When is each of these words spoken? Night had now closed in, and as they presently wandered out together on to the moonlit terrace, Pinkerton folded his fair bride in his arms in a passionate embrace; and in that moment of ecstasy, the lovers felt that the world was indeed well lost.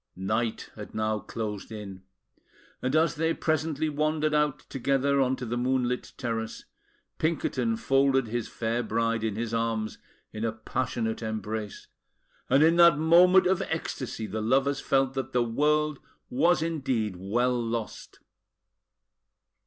Night 0.15 0.71
had 0.75 0.95
now 0.95 1.19
closed 1.19 1.71
in, 1.71 2.01
and 2.81 2.95
as 2.95 3.13
they 3.13 3.35
presently 3.35 3.87
wandered 3.87 4.33
out 4.33 4.57
together 4.67 5.21
on 5.21 5.35
to 5.35 5.45
the 5.45 5.59
moonlit 5.59 6.13
terrace, 6.17 6.65
Pinkerton 7.19 7.77
folded 7.77 8.25
his 8.25 8.47
fair 8.47 8.81
bride 8.81 9.23
in 9.23 9.35
his 9.35 9.53
arms 9.53 9.99
in 10.33 10.43
a 10.43 10.51
passionate 10.51 11.21
embrace; 11.21 11.85
and 12.49 12.63
in 12.63 12.77
that 12.77 12.97
moment 12.97 13.45
of 13.45 13.61
ecstasy, 13.67 14.25
the 14.25 14.41
lovers 14.41 14.79
felt 14.79 15.13
that 15.13 15.33
the 15.33 15.43
world 15.43 15.99
was 16.31 16.63
indeed 16.63 17.15
well 17.15 17.61
lost. 17.63 18.21